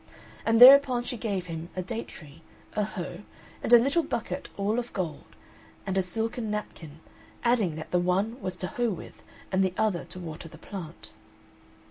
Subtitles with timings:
[0.47, 2.41] And thereupon she gave him a date tree,
[2.73, 3.19] a hoe,
[3.61, 5.35] and a little bucket all of gold,
[5.85, 7.01] and a silken napkin,
[7.43, 11.11] adding that the one was to hoe with and the other to water the plant.